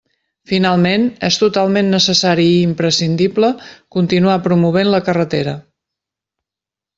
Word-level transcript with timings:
Finalment, 0.51 1.03
és 1.27 1.35
totalment 1.41 1.91
necessari 1.95 2.45
i 2.53 2.57
imprescindible 2.69 3.51
continuar 3.97 4.39
promovent 4.49 4.91
la 4.97 5.03
carretera. 5.11 5.55